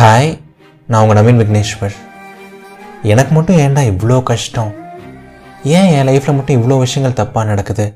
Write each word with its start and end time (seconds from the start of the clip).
Hi 0.00 0.38
நான் 0.86 1.08
உங்கள் 1.08 1.24
நவீன் 1.24 1.38
விக்னேஸ்வர். 1.38 1.94
எனக்கு 3.02 3.34
மட்டும் 3.34 3.56
ஏன்டா 3.56 3.78
இவ்வளோ 3.78 4.22
கஷ்டம்? 4.22 4.74
ஏன் 5.64 5.86
என் 5.86 6.08
லைஃப்பில் 6.08 6.34
மட்டும் 6.34 6.56
இவ்வளோ 6.56 6.78
விஷயங்கள் 6.78 7.26
தப்பாக 7.26 7.44
நடக்குது? 7.44 7.94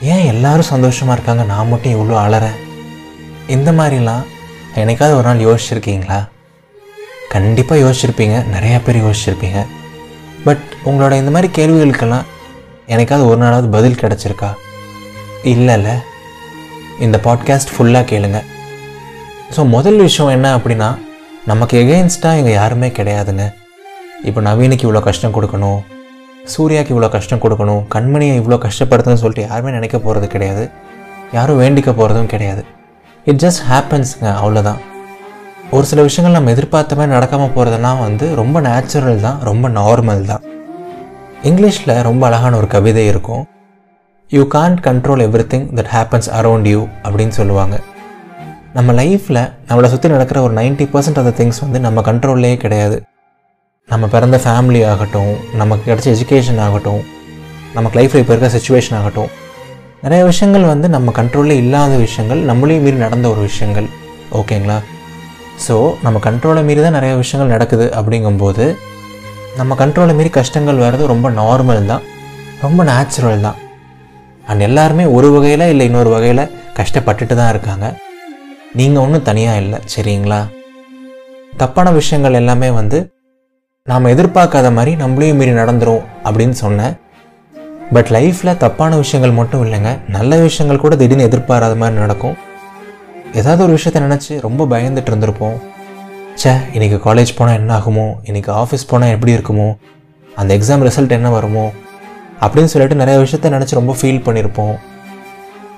ஏன் 0.00 0.24
எல்லாரும் 0.24 0.62
சந்தோஷமாக 0.62 1.20
இருக்காங்க 1.20 1.54
நான் 1.54 1.68
மட்டும் 1.68 1.92
இவ்வளோ 1.92 2.12
அலறேன்? 2.12 2.56
இந்த 3.46 3.72
மாதிரிலாம் 3.72 4.24
என்னைக்காவது 4.74 5.14
ஒரு 5.14 5.22
நாள் 5.22 5.38
யோசிச்சிருக்கீங்களா? 5.38 6.28
கண்டிப்பாக 7.28 7.82
யோசிச்சிருப்பீங்க 7.82 8.44
நிறையா 8.58 8.80
பேர் 8.84 9.02
யோசிச்சிருப்பீங்க. 9.02 9.66
பட் 10.44 10.64
உங்களோட 10.84 11.12
இந்த 11.12 11.30
மாதிரி 11.30 11.52
கேள்விகளுக்கெல்லாம் 11.52 12.24
எனக்காவது 12.88 13.24
ஒரு 13.24 13.44
நாளாவது 13.44 13.70
பதில் 13.70 14.00
கிடச்சிருக்கா? 14.00 14.54
இல்லைல்ல. 15.44 15.88
இந்த 17.00 17.20
பாட்காஸ்ட் 17.24 17.74
ஃபுல்லாக 17.78 18.04
கேளுங்கள் 18.04 18.54
ஸோ 19.54 19.60
முதல் 19.74 19.98
விஷயம் 20.06 20.32
என்ன 20.36 20.46
அப்படின்னா 20.56 20.88
நமக்கு 21.50 21.74
எகெயின்ஸ்டாக 21.82 22.38
இங்கே 22.40 22.52
யாருமே 22.60 22.88
கிடையாதுங்க. 22.96 23.44
இப்போ 24.28 24.40
நவீனுக்கு 24.46 24.84
இவ்வளோ 24.86 25.02
கஷ்டம் 25.08 25.34
கொடுக்கணும் 25.36 25.80
சூர்யாவுக்கு 26.52 26.92
இவ்வளோ 26.94 27.08
கஷ்டம் 27.14 27.42
கொடுக்கணும் 27.44 27.82
கண்மணியை 27.94 28.34
இவ்வளோ 28.40 28.58
கஷ்டப்படுத்துன்னு 28.66 29.22
சொல்லிட்டு 29.22 29.46
யாருமே 29.48 29.70
நினைக்க 29.78 29.96
போகிறது 30.06 30.26
கிடையாது. 30.34 30.64
யாரும் 31.36 31.60
வேண்டிக்க 31.62 31.90
போகிறதும் 32.00 32.30
கிடையாது. 32.34 32.62
இட் 33.30 33.40
ஜஸ்ட் 33.44 33.62
ஹேப்பன்ஸுங்க 33.70 34.28
அவ்வளோதான் 34.42 34.82
ஒரு 35.76 35.84
சில 35.90 36.00
விஷயங்கள் 36.08 36.36
நம்ம 36.38 36.52
எதிர்பார்த்த 36.54 36.98
மாதிரி 36.98 37.14
நடக்காமல் 37.16 37.54
போகிறதுனா 37.56 37.92
வந்து 38.04 38.26
ரொம்ப 38.40 38.60
நேச்சுரல் 38.68 39.24
தான் 39.26 39.38
ரொம்ப 39.50 39.68
நார்மல் 39.80 40.28
தான். 40.30 40.44
இங்கிலீஷில் 41.50 41.98
ரொம்ப 42.08 42.22
அழகான 42.28 42.56
ஒரு 42.60 42.68
கவிதை 42.76 43.04
இருக்கும். 43.12 43.44
You 44.30 44.42
can't 44.56 44.80
control 44.86 45.24
everything 45.52 45.66
that 45.78 45.92
happens 45.96 46.30
around 46.38 46.68
you 46.74 46.80
அப்படின்னு 47.04 47.34
சொல்லுவாங்க. 47.40 47.76
நம்ம 48.76 48.92
லைஃப்பில் 48.98 49.40
நம்மளை 49.68 49.88
சுற்றி 49.90 50.08
நடக்கிற 50.14 50.38
ஒரு 50.46 50.52
90% 50.56 50.88
பர்சன்ட் 50.94 51.18
ஆஃப் 51.20 51.36
திங்ஸ் 51.38 51.60
வந்து 51.64 51.78
நம்ம 51.84 52.02
கண்ட்ரோல்லே 52.08 52.50
கிடையாது. 52.64 52.96
நம்ம 53.88 54.04
பிறந்த 54.14 54.36
ஃபேமிலி 54.44 54.80
ஆகட்டும் 54.92 55.30
நமக்கு 55.60 55.84
கிடைச்ச 55.90 56.08
எஜுகேஷன் 56.14 56.60
ஆகட்டும் 56.66 57.02
நமக்கு 57.76 57.96
லைஃப்பில் 57.98 58.22
இப்போ 58.22 58.32
இருக்கிற 58.32 58.50
சுச்சுவேஷன் 58.56 58.96
ஆகட்டும் 58.98 59.30
நிறைய 60.04 60.22
விஷயங்கள் 60.30 60.66
வந்து 60.72 60.86
நம்ம 60.96 61.12
கண்ட்ரோலில் 61.20 61.60
இல்லாத 61.62 61.92
விஷயங்கள் 62.04 62.40
நம்மளையும் 62.50 62.84
மீறி 62.86 62.98
நடந்த 63.06 63.26
ஒரு 63.34 63.42
விஷயங்கள். 63.48 63.88
ஓகேங்களா 64.40 64.78
ஸோ 65.66 65.76
நம்ம 66.06 66.20
கண்ட்ரோலை 66.28 66.62
மீறி 66.68 66.80
தான் 66.86 66.98
நிறைய 66.98 67.12
விஷயங்கள் 67.22 67.54
நடக்குது 67.56 67.86
அப்படிங்கும்போது 67.98 68.64
நம்ம 69.60 69.74
கண்ட்ரோலை 69.82 70.14
மீறி 70.18 70.32
கஷ்டங்கள் 70.40 70.82
வர்றது 70.86 71.12
ரொம்ப 71.14 71.30
நார்மல் 71.42 71.88
தான். 71.92 72.02
ரொம்ப 72.64 72.80
நேச்சுரல் 72.90 73.46
தான். 73.46 73.60
அண்ட் 74.50 74.64
எல்லாருமே 74.70 75.06
ஒரு 75.18 75.30
வகையில் 75.36 75.70
இல்லை 75.74 75.86
இன்னொரு 75.90 76.10
வகையில் 76.16 76.50
கஷ்டப்பட்டுட்டு 76.80 77.36
தான் 77.40 77.52
இருக்காங்க. 77.54 77.86
நீங்கள் 78.76 79.02
ஒன்றும் 79.02 79.22
தனியாக 79.22 79.60
இல்லை 79.60 79.78
சரிங்களா? 79.94 80.40
தப்பான 81.56 81.90
விஷயங்கள் 81.90 82.32
எல்லாமே 82.32 82.70
வந்து 82.70 82.98
நாம் 83.84 84.04
எதிர்பார்க்காத 84.04 84.72
மாதிரி 84.72 85.02
நம்மளையும் 85.02 85.38
மீறி 85.40 85.50
நடந்துடும் 85.50 86.02
அப்படின்னு 86.24 86.50
சொன்னேன் 86.50 86.94
பட் 87.92 88.06
லைஃப்பில் 88.06 88.56
தப்பான 88.56 88.96
விஷயங்கள் 88.96 89.38
மட்டும் 89.38 89.62
இல்லைங்க. 89.64 90.08
நல்ல 90.08 90.36
விஷயங்கள் 90.36 90.80
கூட 90.80 90.96
திடீர்னு 90.96 91.24
எதிர்பாராத 91.24 91.74
மாதிரி 91.74 92.00
நடக்கும். 92.00 92.36
ஏதாவது 93.34 93.62
ஒரு 93.62 93.72
விஷயத்தை 93.72 94.00
நினச்சி 94.02 94.40
ரொம்ப 94.40 94.64
பயந்துட்டு 94.64 95.12
இருந்திருப்போம். 95.12 95.56
ச்சே 96.42 96.52
இன்னைக்கு 96.72 96.98
காலேஜ் 97.06 97.36
போனால் 97.36 97.56
என்ன 97.56 97.78
ஆகுமோ? 97.78 98.06
இன்றைக்கி 98.24 98.50
ஆஃபீஸ் 98.62 98.88
போனால் 98.88 99.08
எப்படி 99.08 99.34
இருக்குமோ? 99.34 99.76
அந்த 100.36 100.56
எக்ஸாம் 100.56 100.84
ரிசல்ட் 100.88 101.10
என்ன 101.10 101.30
வருமோ? 101.30 101.72
அப்படின்னு 102.40 102.64
சொல்லிட்டு 102.64 102.96
நிறைய 102.96 103.20
விஷயத்த 103.20 103.52
நினச்சி 103.56 103.70
ரொம்ப 103.70 103.96
ஃபீல் 104.00 104.24
பண்ணியிருப்போம் 104.26 104.76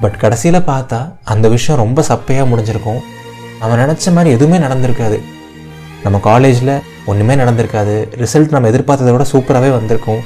பட் 0.01 0.19
கடைசியில் 0.19 0.61
பார்த்தா 0.61 1.13
அந்த 1.25 1.49
விஷயம் 1.49 1.81
ரொம்ப 1.81 2.03
சப்பையாக 2.09 2.47
முடிஞ்சிருக்கும். 2.51 3.01
அவன் 3.61 3.79
நினச்ச 3.79 4.13
மாதிரி 4.13 4.31
எதுவுமே 4.31 4.67
நடந்திருக்காது. 4.67 5.21
நம்ம 6.03 6.19
காலேஜில் 6.19 6.83
ஒன்றுமே 7.07 7.35
நடந்திருக்காது. 7.35 7.95
ரிசல்ட் 8.23 8.51
நம்ம 8.51 8.69
எதிர்பார்த்ததை 8.69 9.11
விட 9.11 9.25
சூப்பராகவே 9.33 9.71
வந்திருக்கும். 9.71 10.21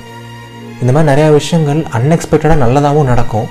இந்த 0.81 0.93
மாதிரி 0.93 1.09
நிறையா 1.11 1.33
விஷயங்கள் 1.33 1.81
அன்எக்ஸ்பெக்டடாக 1.81 2.61
நல்லதாகவும் 2.65 3.05
நடக்கும். 3.05 3.47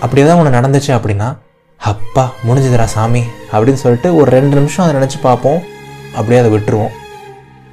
அப்படி 0.00 0.22
ஏதாவது 0.22 0.38
ஒன்று 0.42 0.58
நடந்துச்சு 0.58 0.90
அப்படின்னா 0.90 1.36
அப்பா 1.76 2.32
முடிஞ்சுதுரா 2.48 2.84
சாமி 2.84 3.22
அப்படின்னு 3.52 3.82
சொல்லிட்டு 3.84 4.16
ஒரு 4.16 4.30
ரெண்டு 4.30 4.56
நிமிஷம் 4.56 4.86
அதை 4.86 5.00
நினச்சி 5.00 5.20
பார்ப்போம். 5.22 5.62
அப்படியே 6.14 6.40
அதை 6.40 6.52
விட்டுருவோம். 6.54 6.94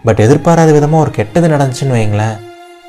பட் 0.03 0.19
எதிர்பாராத 0.19 0.71
விதமாக 0.71 1.03
ஒரு 1.03 1.11
கெட்டது 1.11 1.47
நடந்துச்சுன்னு 1.47 1.97
வைங்களேன். 1.99 2.39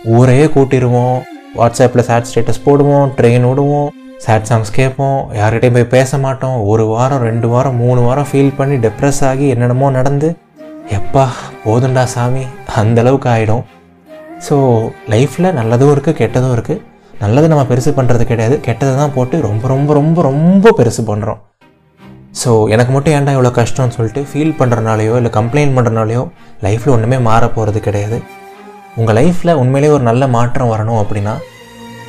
ஊரையே 0.04 0.44
கூட்டிடுவோம் 0.44 1.22
வாட்ஸ்அப்பில் 1.56 2.08
சேட் 2.08 2.30
ஸ்டேட்டஸ் 2.30 2.64
போடுவோம். 2.66 3.12
ட்ரெயின் 3.18 3.48
விடுவோம் 3.48 3.92
சேட் 4.24 4.48
சாங்ஸ் 4.48 4.74
கேட்போம். 4.78 5.18
யார்கிட்டையும் 5.40 5.76
போய் 5.76 5.92
பேச 5.94 6.18
மாட்டோம். 6.24 6.56
ஒரு 6.72 6.84
வாரம் 6.92 7.22
ரெண்டு 7.28 7.46
வாரம் 7.52 7.78
மூணு 7.84 8.00
வாரம் 8.06 8.28
ஃபீல் 8.30 8.56
பண்ணி 8.58 8.76
டெப்ரெஸ் 8.84 9.22
ஆகி 9.30 9.46
என்னென்னமோ 9.54 9.88
நடந்து 9.98 10.28
எப்பா 10.98 11.24
போதுண்டா 11.64 12.04
சாமி 12.14 12.44
அந்த 12.80 12.98
அளவுக்கு 13.02 13.28
ஆகிடும் 13.34 13.64
ஸோ 14.46 14.56
லைஃப்பில் 15.12 15.54
நல்லதும் 15.58 15.92
இருக்குது 15.94 16.18
கெட்டதும் 16.20 16.54
இருக்குது 16.56 16.82
நல்லது 17.22 17.46
நம்ம 17.52 17.64
பெருசு 17.70 17.90
பண்ணுறது 17.98 18.24
கிடையாது. 18.30 18.56
கெட்டதை 18.66 18.92
தான் 19.00 19.12
போட்டு 19.16 19.36
ரொம்ப 19.48 19.64
ரொம்ப 19.72 19.92
ரொம்ப 19.98 20.22
ரொம்ப 20.30 20.72
பெருசு 20.78 21.02
பண்ணுறோம் 21.10 21.40
ஸோ 22.40 22.50
எனக்கு 22.74 22.92
மட்டும் 22.94 23.14
ஏன்டா 23.16 23.34
இவ்வளோ 23.36 23.52
கஷ்டம்னு 23.58 23.96
சொல்லிட்டு 23.96 24.22
ஃபீல் 24.30 24.56
பண்ணுறனாலையோ 24.60 25.14
இல்லை 25.20 25.30
கம்ப்ளைண்ட் 25.38 25.74
பண்ணுறனாலையோ 25.76 26.22
லைஃப்பில் 26.66 26.94
ஒன்றுமே 26.94 27.18
மாற 27.28 27.42
போகிறது 27.56 27.80
கிடையாது. 27.86 28.18
உங்கள் 29.00 29.16
லைஃப்பில் 29.20 29.58
உண்மையிலேயே 29.62 29.94
ஒரு 29.96 30.04
நல்ல 30.10 30.26
மாற்றம் 30.36 30.72
வரணும் 30.74 31.00
அப்படின்னா 31.02 31.34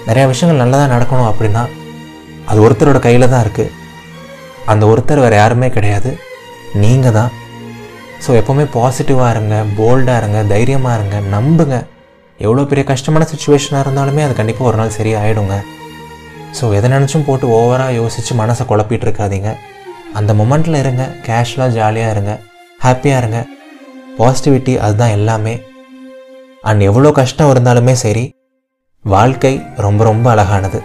நிறையா 0.07 0.25
விஷயங்கள் 0.31 0.61
நல்லதாக 0.63 0.89
நடக்கணும் 0.95 1.29
அப்படின்னா 1.31 1.63
அது 2.49 2.59
ஒருத்தரோட 2.65 2.99
கையில் 3.05 3.31
தான் 3.33 3.43
இருக்குது 3.45 3.73
அந்த 4.71 4.83
ஒருத்தர் 4.91 5.23
வேறு 5.23 5.35
யாருமே 5.39 5.67
கிடையாது. 5.75 6.11
நீங்கள் 6.83 7.15
தான். 7.17 7.31
ஸோ 8.23 8.29
எப்போவுமே 8.39 8.65
பாசிட்டிவாக 8.75 9.33
இருங்க 9.33 9.55
போல்டாக 9.79 10.19
இருங்க 10.21 10.39
தைரியமாக 10.53 10.97
இருங்க 10.97 11.17
நம்புங்க. 11.35 11.75
எவ்வளோ 12.45 12.63
பெரிய 12.71 12.83
கஷ்டமான 12.91 13.25
சுச்சுவேஷனாக 13.31 13.83
இருந்தாலுமே 13.85 14.23
அது 14.27 14.33
கண்டிப்பாக 14.39 14.69
ஒரு 14.71 14.77
நாள் 14.81 14.95
சரியாயிடுங்க. 14.97 15.57
ஸோ 16.57 16.65
எதை 16.77 16.89
நினச்சும் 16.95 17.25
போட்டு 17.27 17.45
ஓவராக 17.57 17.97
யோசித்து 17.99 18.33
மனசை 18.41 18.65
குழப்பிட்டு 18.71 19.07
இருக்காதீங்க. 19.07 19.51
அந்த 20.19 20.33
மொமெண்ட்டில் 20.39 20.81
இருங்க 20.83 21.03
கேஷுவலாக 21.27 21.75
ஜாலியாக 21.77 22.13
இருங்க 22.15 22.33
ஹாப்பியாக 22.85 23.21
இருங்க. 23.21 23.39
பாசிட்டிவிட்டி 24.19 24.75
அதுதான் 24.87 25.15
எல்லாமே. 25.19 25.55
அண்ட் 26.69 26.83
எவ்வளோ 26.89 27.09
கஷ்டம் 27.21 27.51
இருந்தாலுமே 27.53 27.95
சரி 28.03 28.25
வாழ்க்கை 29.05 29.53
ரொம்ப 29.85 30.03
ரொம்ப 30.11 30.27
அழகானது. 30.35 30.79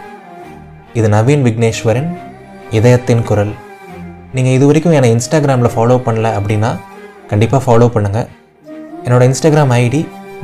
இது 0.99 1.07
நவீன் 1.17 1.43
விக்னேஸ்வரன் 1.47 2.11
இதயத்தின் 2.79 3.25
குரல். 3.29 3.53
நீங்கள் 4.37 4.55
இது 4.57 4.65
வரைக்கும் 4.69 4.95
என்னை 4.99 5.11
இன்ஸ்டாகிராமில் 5.17 5.73
ஃபாலோ 5.75 5.97
பண்ணல 6.07 6.29
அப்படின்னா 6.39 6.71
கண்டிப்பாக 7.31 7.61
ஃபாலோ 7.67 7.87
பண்ணுங்கள் 7.95 8.29
என்னோடய 9.05 9.29
இன்ஸ்டாகிராம் 9.31 9.73
ஐடி 9.83 10.01